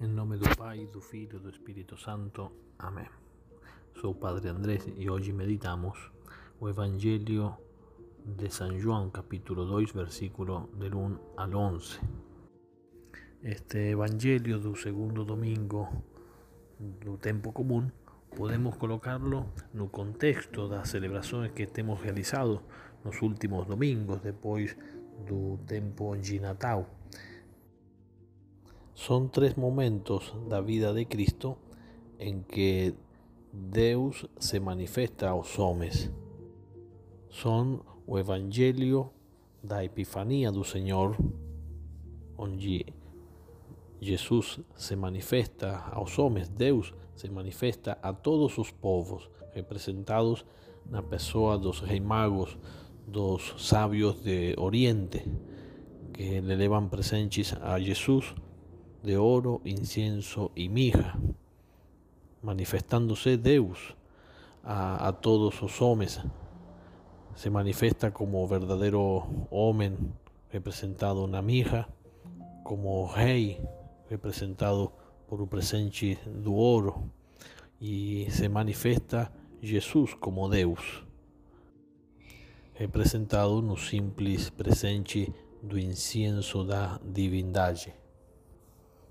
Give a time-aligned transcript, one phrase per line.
[0.00, 2.52] Em nome do Pai, do Filho e do Espírito Santo.
[2.78, 3.08] Amém.
[4.00, 6.12] Sou Padre Andrés e hoje meditamos
[6.60, 7.56] o Evangelho
[8.24, 11.98] de São João, capítulo 2, versículo del 1 al 11.
[13.42, 15.88] Este Evangelho do segundo domingo
[16.78, 17.90] do tempo comum
[18.36, 22.62] podemos colocarlo no contexto das celebrações que temos realizado
[23.04, 24.76] nos últimos domingos, depois
[25.26, 26.97] do tempo de Natal.
[28.98, 31.56] Son tres momentos da vida de Cristo
[32.18, 32.94] en que
[33.52, 36.10] Deus se manifesta aos homens.
[37.30, 39.12] Son o Evangelio
[39.62, 41.14] da Epifanía do Senhor,
[42.36, 42.90] onde
[44.02, 50.44] Jesus se manifesta aos homens, Deus se manifesta a todos os povos, representados
[50.90, 52.58] na pessoa dos reis magos,
[53.06, 55.22] dos sabios de Oriente,
[56.12, 58.34] que le levan presentes a Jesus
[59.02, 61.18] de oro, incienso y mirra,
[62.42, 63.78] manifestándose Deus
[64.64, 66.20] a, todos los hombres.
[67.34, 69.92] Se manifiesta como verdadero hombre
[70.50, 71.88] representado na mirra,
[72.64, 73.60] como rei
[74.10, 74.92] representado
[75.28, 77.04] por o presente do oro,
[77.80, 79.30] e se manifesta
[79.62, 81.04] Jesus como Deus,
[82.74, 87.92] representado no simples presente do incienso da divindade.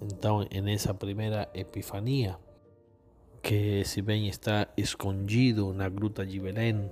[0.00, 2.38] Então, nessa primeira epifania,
[3.42, 6.90] que se bem está escondido na gruta de Belém,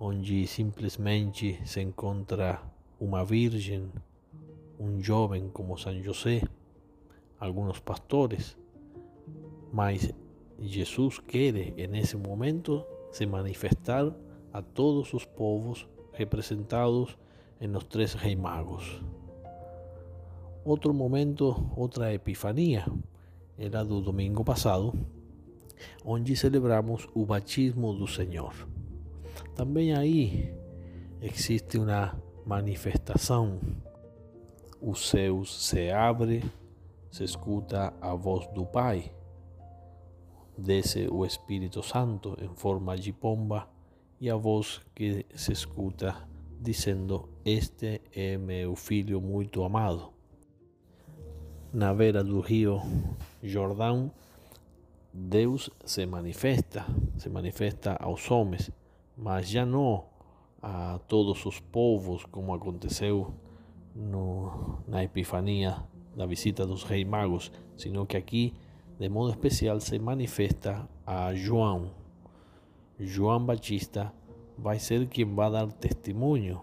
[0.00, 2.60] onde simplesmente se encontra
[2.98, 3.90] uma virgem,
[4.78, 6.42] um jovem como São José,
[7.38, 8.56] alguns pastores,
[9.72, 10.12] mas
[10.60, 11.52] Jesus quer,
[11.88, 14.12] nesse momento, se manifestar
[14.52, 17.16] a todos os povos representados
[17.60, 19.00] em los três reis magos.
[20.64, 22.84] Outro momento, outra epifania,
[23.56, 24.92] era do domingo passado,
[26.04, 28.52] onde celebramos o batismo do Senhor.
[29.54, 30.54] Também aí
[31.22, 33.60] existe uma manifestação.
[34.80, 36.42] Os céus se abrem,
[37.10, 39.12] se escuta a voz do Pai,
[40.56, 43.68] desce o Espírito Santo em forma de pomba
[44.20, 46.28] e a voz que se escuta
[46.60, 50.17] dizendo: Este é meu filho muito amado
[51.72, 52.80] na beira do rio
[53.42, 54.10] Jordão,
[55.12, 56.86] Deus se manifesta,
[57.16, 58.70] se manifesta aos homens,
[59.16, 60.04] mas já não
[60.62, 63.32] a todos os povos, como aconteceu
[63.94, 65.82] no, na Epifania
[66.16, 68.54] da visita dos reis magos, sino que aqui,
[68.98, 71.90] de modo especial, se manifesta a João.
[72.98, 74.12] João Batista
[74.56, 76.60] vai ser quem vai dar testemunho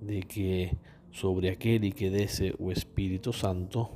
[0.00, 0.76] de que
[1.10, 3.88] sobre aquele que desce o Espírito Santo,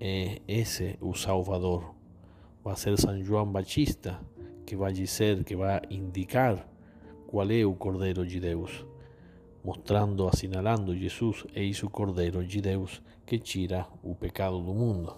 [0.00, 1.94] é esse o Salvador.
[2.64, 4.18] Vai ser São João Batista
[4.64, 6.66] que vai dizer, que vai indicar
[7.26, 8.86] qual é o Cordeiro de Deus,
[9.64, 15.14] mostrando, assinalando Jesus, eis o Cordeiro de Deus que tira o pecado do mundo.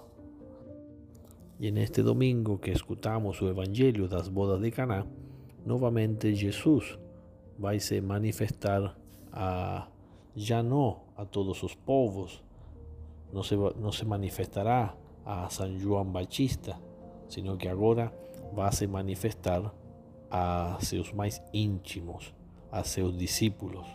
[1.60, 5.06] E neste domingo que escutamos o Evangelho das bodas de Caná,
[5.64, 6.98] novamente Jesus
[7.58, 8.96] vai se manifestar
[9.30, 9.86] a
[10.34, 12.42] já não a todos os povos,
[13.32, 14.94] no se, no se manifestará
[15.24, 16.78] a San Juan Bautista,
[17.28, 18.12] sino que agora
[18.52, 19.72] vai se manifestar
[20.30, 22.34] a seus mais íntimos,
[22.70, 23.86] a seus discípulos.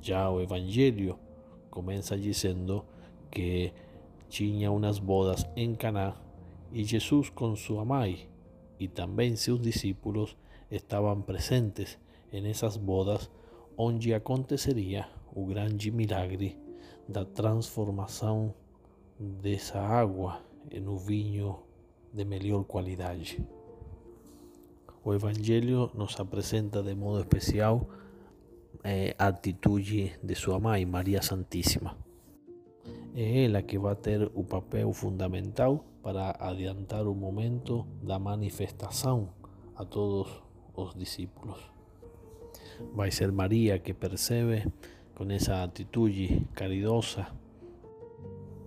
[0.00, 1.18] Já o Evangelho
[1.70, 2.84] começa dizendo
[3.30, 3.72] que
[4.28, 6.14] tinha umas bodas em Caná
[6.72, 8.28] e Jesus com sua mãe
[8.78, 10.36] e também seus discípulos
[10.70, 11.98] estavam presentes
[12.32, 13.30] em essas bodas
[13.76, 16.56] onde aconteceria o grande milagre
[17.08, 18.54] da transformação
[19.18, 20.40] dessa água
[20.72, 21.58] um vinho
[22.12, 23.44] de melhor qualidade.
[25.04, 27.88] O Evangelho nos apresenta de modo especial
[28.84, 31.96] eh, a atitude de sua mãe, Maria Santíssima.
[33.14, 39.30] É ela que vai ter o papel fundamental para adiantar o momento da manifestação
[39.74, 40.42] a todos
[40.74, 41.58] os discípulos.
[42.94, 44.66] Vai ser Maria que percebe
[45.20, 46.10] con esa actitud
[46.54, 47.34] caridosa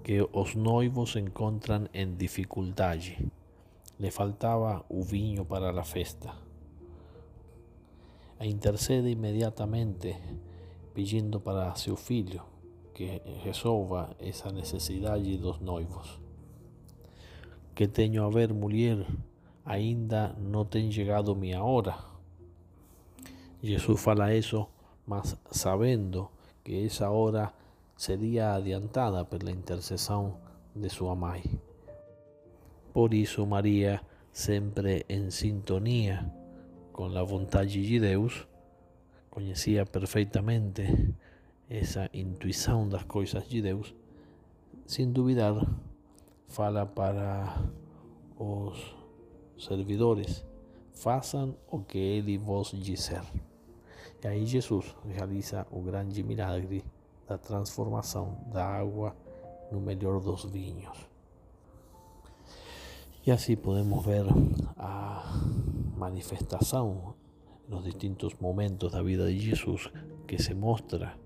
[0.03, 2.99] que os noivos encontran en dificultad.
[3.97, 6.35] Le faltaba un vinho para la festa.
[8.39, 10.19] E intercede inmediatamente
[10.93, 12.45] pidiendo para su filho
[12.93, 16.19] que resolva esa necesidad de dos noivos.
[17.73, 19.07] Que tenho a ver, mulher,
[19.65, 21.97] ainda no ten llegado mi hora.
[23.63, 24.69] Jesús fala eso,
[25.07, 26.29] mas sabendo
[26.63, 27.53] que essa hora
[27.95, 30.37] seria adiantada pela intercessão
[30.73, 31.43] de sua mãe.
[32.93, 36.33] Por eso María, siempre en sintonía
[36.91, 38.47] con la voluntad de Deus,
[39.29, 41.13] conocía perfectamente
[41.69, 43.95] esa intuición das cosas de Deus,
[44.85, 45.55] sin duvidar,
[46.47, 47.71] fala para
[48.37, 48.95] os
[49.57, 50.45] servidores,
[50.93, 53.23] façam o que ele vos disser.
[54.23, 56.83] E aí Jesus realiza o grande milagre
[57.27, 59.15] da transformação da água
[59.71, 60.97] no melhor dos vinhos.
[63.25, 64.25] E assim podemos ver
[64.77, 65.23] a
[65.97, 67.15] manifestação
[67.67, 69.91] nos distintos momentos da vida de Jesus
[70.27, 71.17] que se mostra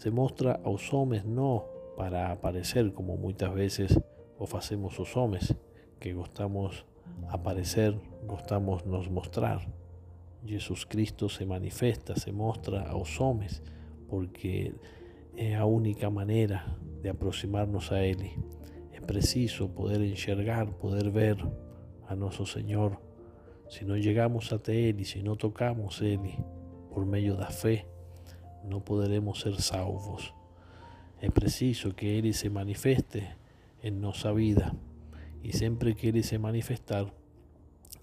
[0.00, 1.62] se mostra aos homens não
[1.94, 3.98] para aparecer como muitas vezes
[4.38, 5.52] o fazemos os homens
[6.00, 6.86] que gostamos
[7.28, 7.94] aparecer,
[8.26, 9.60] gostamos nos mostrar.
[10.44, 13.62] Jesus Cristo se manifesta, se mostra aos homens
[14.08, 14.74] porque
[15.36, 18.36] é a única maneira de aproximarnos a Ele.
[18.92, 21.36] É preciso poder enxergar, poder ver
[22.08, 23.00] a nosso Senhor.
[23.68, 26.38] Se não chegamos até Ele, se não tocamos Ele
[26.92, 27.86] por meio da fé,
[28.64, 30.34] no podremos ser salvos.
[31.20, 33.36] Es preciso que Él se manifieste
[33.82, 34.74] en nuestra vida
[35.42, 37.12] y siempre que Él se manifestar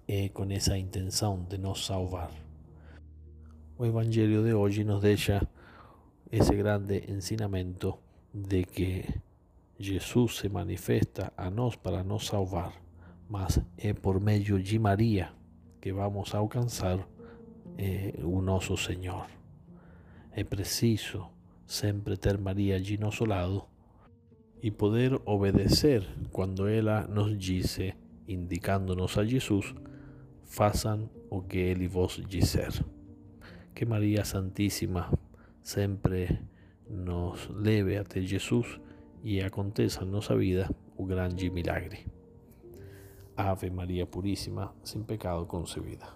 [0.08, 2.30] eh, con esa intención de nos salvar.
[3.80, 5.48] El Evangelio de hoy nos deja
[6.32, 8.00] ese grande ensinamento
[8.34, 9.22] de que
[9.80, 12.72] Jesús se manifiesta a nos para nos salvar,
[13.30, 15.34] mas es por medio de María
[15.80, 17.08] que vamos a alcanzar
[17.78, 19.28] eh, un nuestro Señor.
[20.32, 21.30] É preciso
[21.66, 23.68] sempre ter Maria de nosso lado
[24.62, 27.96] e poder obedecer quando ela nos disse,
[28.28, 29.76] indicando-nos a Jesus,
[30.48, 32.72] façam o que ele vos disser.
[33.76, 35.12] Que Maria Santíssima
[35.62, 36.40] sempre
[36.90, 38.80] nos leve até Jesus
[39.24, 42.08] e aconteça em nossa vida o grande milagre.
[43.36, 46.08] Ave Maria Puríssima, sem pecado concebida.